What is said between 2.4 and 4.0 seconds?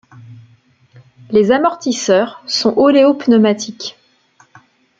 sont oléopneumatique.